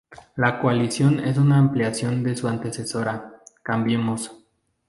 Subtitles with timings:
[0.35, 4.31] La coalición es una ampliación de su antecesora, Cambiemos.